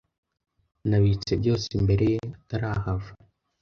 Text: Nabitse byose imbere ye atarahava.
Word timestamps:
Nabitse 0.89 1.31
byose 1.41 1.67
imbere 1.79 2.03
ye 2.13 2.19
atarahava. 2.39 3.09